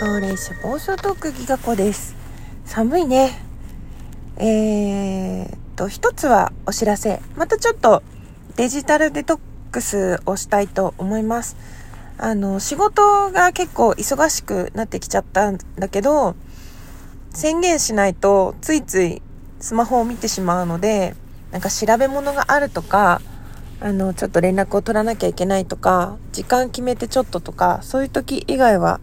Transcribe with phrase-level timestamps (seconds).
[0.00, 2.16] 送列車暴走トークギガ子です。
[2.64, 3.38] 寒いね。
[4.38, 7.20] えー、っと一つはお知らせ。
[7.36, 8.02] またちょっと
[8.56, 9.40] デジタルデトッ
[9.70, 11.58] クスをしたいと思います。
[12.16, 16.34] あの仕事が結構忙しくなってきちゃったんだけど
[17.34, 19.20] 宣言しないとついつい
[19.58, 21.14] スマホを見てしまうので
[21.50, 23.20] なんか調べ物があるとか
[23.82, 29.00] あの、ちょっと連絡を取らなきゃいけないとか、時間決めてちょっととか、そういう時以外は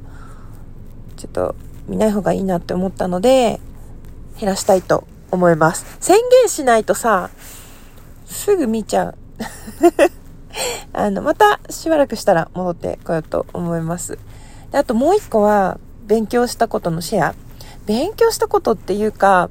[1.17, 1.55] ちょっと
[1.87, 3.59] 見ない方がいいなって思ったので、
[4.39, 5.97] 減らしたいと思います。
[5.99, 7.29] 宣言しないとさ、
[8.25, 9.15] すぐ見ちゃう。
[10.93, 14.17] あの、またしばらくしたら戻ってこようと思います。
[14.71, 17.35] であともう一個は、勉強したことのシェア。
[17.85, 19.49] 勉強したことっていうか、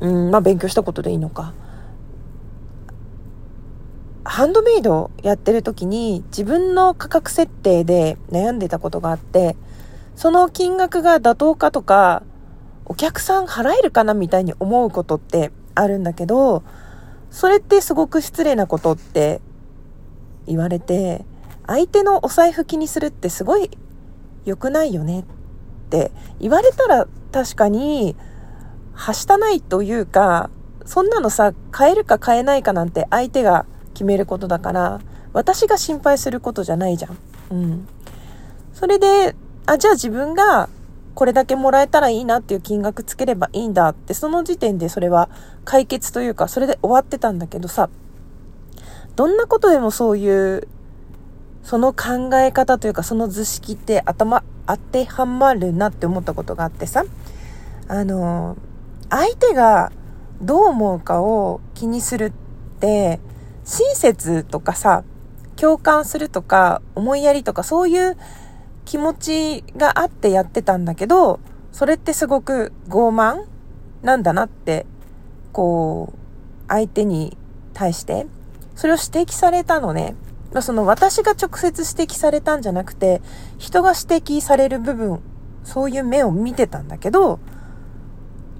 [0.00, 1.52] うん、まあ勉強したことでいいのか。
[4.24, 9.56] ハンドメイドやってる時に自分の価格設定で悩んでたことがあって、
[10.18, 12.24] その金額が妥当かとか、
[12.86, 16.64] お客さん払えるかなみたいに思うことってあるんだけど、
[17.30, 19.40] それってすごく失礼なことって
[20.48, 21.24] 言われて、
[21.68, 23.70] 相手のお財布気にするってすごい
[24.44, 25.24] 良くないよねっ
[25.88, 28.16] て言われたら確かに、
[28.94, 30.50] はしたないというか、
[30.84, 35.00] そんなのさ、買えるか買えないかなんて相手が決めることだから、
[35.32, 37.18] 私が心配することじゃないじゃん。
[37.52, 37.88] うん。
[38.72, 39.36] それで、
[39.68, 40.70] あ、じゃあ自分が
[41.14, 45.28] これだけもらえたらいいなっていう金額つければいいんだって、その時点でそれは
[45.66, 47.90] 解決というか、それで終わってたんだけどさ、
[49.14, 50.68] どんなことでもそういう、
[51.62, 57.04] その考え方というか、その図式って頭、当てはまるなって思ったことがあってさ、
[57.88, 58.56] あの、
[59.10, 59.92] 相手が
[60.40, 63.20] どう思うかを気にするって、
[63.66, 65.04] 親切とかさ、
[65.56, 68.16] 共感するとか、思いやりとか、そういう
[68.88, 71.40] 気持ちがあってやってたんだけど、
[71.72, 73.44] それってすごく傲慢
[74.02, 74.86] なんだなって、
[75.52, 76.18] こう、
[76.68, 77.36] 相手に
[77.74, 78.26] 対して、
[78.74, 80.16] それを指摘されたのね。
[80.62, 83.20] その私が直接指摘されたんじゃなくて、
[83.58, 85.20] 人が指摘される部分、
[85.64, 87.40] そういう目を見てたんだけど、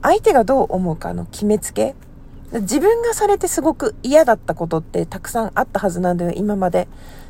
[0.03, 1.97] 相手がどう思うかの決めつけ
[2.53, 6.87] 自分がされてすごく嫌だったことってたくさんあったはずなんだよ、今まで。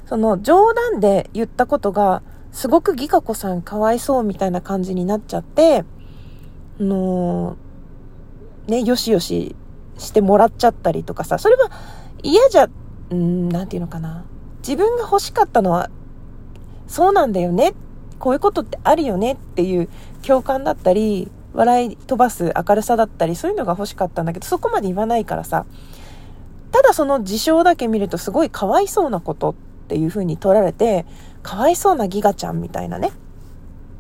[0.07, 2.23] その冗談で言ったことが
[2.53, 5.85] すごくギカ子さんかわいそうみたいな感じになっちゃって、
[6.81, 9.55] あのー、ね、よしよし
[9.99, 11.71] してもらっちゃったりとかさ、それは
[12.23, 12.69] 嫌じゃ、
[13.11, 14.25] うん、なんていうのかな。
[14.59, 15.91] 自分が欲しかったのは、
[16.87, 17.75] そうなんだよね。
[18.19, 19.89] こういうことってあるよねっていう
[20.27, 25.67] 共感だったり、笑い飛ばす明るさだったり、そういうのが欲しかったんだけど、そこまで言わないからさ、
[26.71, 29.55] ただその事象だけ見るとすごいかわいそうなことっ
[29.89, 31.07] ていう風に取られて、
[31.43, 33.11] かわいそうなギガちゃんみたいなね。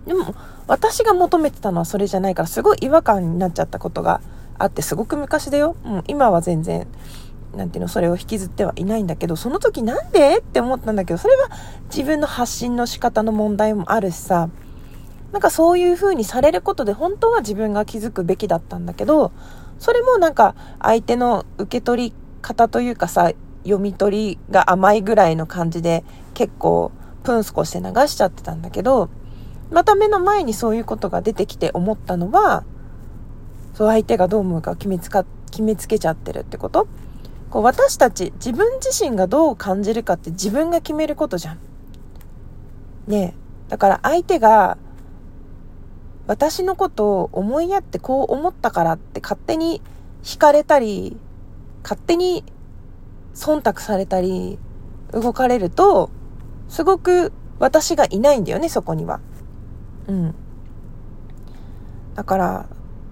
[0.06, 0.34] でも、
[0.66, 4.20] 私が求めてたのはそれじゃないから、すごい違和感になっちゃったことが
[4.58, 5.76] あって、すごく昔だよ。
[5.82, 6.86] もう今は全然、
[7.56, 10.38] なんていうの、それを引きずってはいないんだけど、その時なんで？
[10.38, 11.48] って思ったんだけど、それは
[11.88, 14.50] 自分の発信の仕方の問題もあるしさ、
[15.32, 19.32] なんかそういう風にされることで本当は自分が気づくべきだったんだけど、
[19.78, 23.32] それもなんか相手の受け取り方というかさ、
[23.64, 26.04] 読み取りが甘いぐらいの感じで
[26.34, 26.92] 結構
[27.22, 29.10] プンスコして流しちゃってたんだけど、
[29.70, 32.64] また目の前にそういうことが出てきて思ったのは、
[33.74, 36.88] そう相手がどう思うか決めつか、決めつけちゃってるってこと？
[37.50, 41.58] こう私たち自分自身がどう感じるかって自分が決めることじゃん。
[43.06, 43.70] ねえ。
[43.70, 44.78] だから相手が
[46.26, 49.80] 私のことを思いやってこう思ったからって勝手に
[50.22, 51.16] 惹かれたり、
[51.82, 52.44] 勝手に
[53.38, 54.58] 忖度されたり、
[55.12, 56.10] 動かれると、
[56.68, 59.20] すごく私がいないんだよね、そこには。
[60.08, 60.34] うん。
[62.14, 62.66] だから、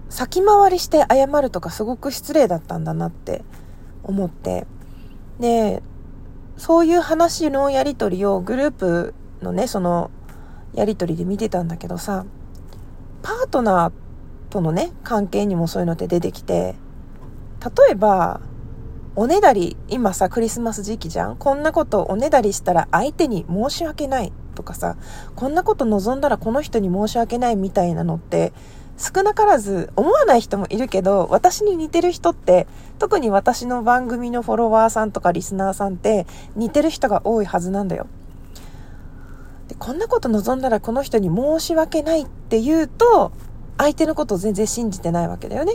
[0.09, 3.43] 先回りして謝るとかすごく失礼だったんだなって
[4.03, 4.67] 思って。
[5.39, 5.81] で、
[6.57, 10.11] そういう話のやりとりをグループのね、その
[10.73, 12.25] やりとりで見てたんだけどさ、
[13.21, 13.91] パートナー
[14.49, 16.75] とのね、関係にもそういうのって出てきて、
[17.63, 18.41] 例えば、
[19.19, 21.37] おねだり、今さ、クリスマス時期じゃん？
[21.37, 24.95] こんなことおねだりしたら相手に申し訳ないとかさ、
[25.35, 28.53] こんなこと望んだらこの人に申し訳ないみたいなのって、
[28.95, 32.67] 少なからず思わない人もいるけど、私に似てる人って、
[32.99, 38.05] 特に私の番組のフォロワーさんとかリスナーさんって似てる人が多いはずなんだよ。
[39.67, 43.31] で、こんなこと望んだらこの人に申し訳ないって言うと、
[43.79, 45.73] 相手のことを全然信じてないわけだよね。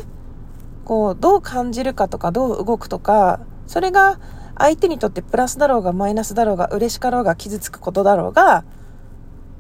[0.85, 4.19] こう、どう感じるかとか、どう動くとか、それが
[4.59, 8.65] 相手にとってプラスだろうがマイナスだろうが嬉しかろうが傷つくことだろうが、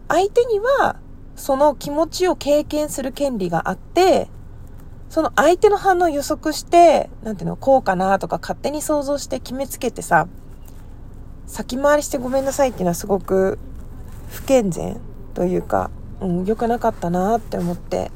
[0.08, 0.96] 相手には
[1.36, 4.28] その気持ちを経験する権利があって、
[5.08, 10.26] その相手の反応を予測して、なんていうの、こうかなとか勝手に想像して決めつけてさ、
[11.46, 13.58] 先回りしてごめんなさいっていうのはすごく
[14.28, 15.00] 不健全
[15.34, 15.90] というか、
[16.20, 18.10] うん、良くなかったなって思って、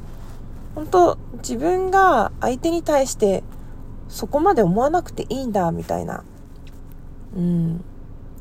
[0.76, 3.42] 本当自分が相手に対して
[4.08, 6.22] そこまで思わなくていいんだみたいな、
[7.34, 7.84] うん、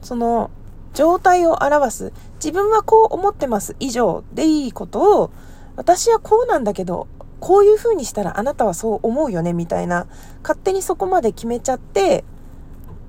[0.02, 0.52] その
[0.94, 2.14] 状態を表す。
[2.36, 5.32] 自分はこう思ってます以上でいいことを
[5.78, 7.08] 私はこうなんだけど
[7.40, 10.06] こういう風にしたらあなたはそう思うよねみたいな。
[10.44, 12.26] 勝手にそこまで決めちゃって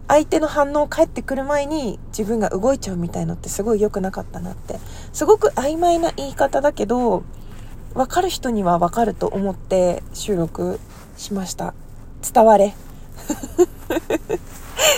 [0.07, 4.79] 相手の反応返ってくる前に自分が動いちゃうみたいのってすごい良くなかったなって。
[5.13, 7.25] すごく曖昧な言い方だけど
[7.97, 10.79] 分かる人には分かると思って収録
[11.17, 11.75] しました。
[12.23, 12.75] 伝われ。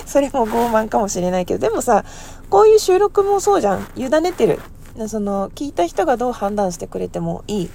[0.04, 1.60] それも傲慢かもしれないけど。
[1.60, 2.04] でもさ
[2.50, 3.86] こういう収録もそうじゃん。
[3.96, 4.60] 委ねてる。
[5.06, 7.70] その聞いた人がどう判断してくれてもいい、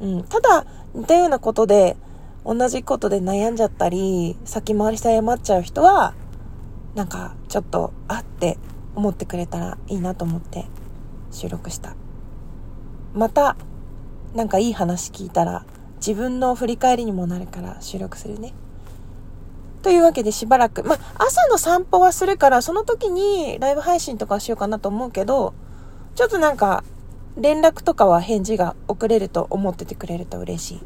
[0.00, 1.96] うん、ただ似たようなことで
[2.44, 6.14] 同じことで悩んじゃったり先回りして謝っちゃう人は
[6.94, 8.58] なんかちょっとあって
[8.94, 10.66] 思ってくれたらいいなと思って
[11.30, 11.94] 収録した。
[13.14, 13.56] また
[14.36, 15.64] なんかいい話聞いたら
[15.96, 18.54] 自分の振り返りにもなるから収録するね
[19.86, 25.54] というわけでしばらく、まあ、朝の散歩はするから、その時にライブ配信とかしようかなと思うけど、
[26.16, 26.82] ちょっとなんか、
[27.36, 30.80] 連絡とかは返事が遅れると思っててくれると嬉しい。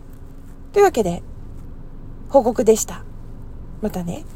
[0.75, 1.23] というわけで、
[2.29, 3.03] 報告でした。
[3.81, 4.27] またね。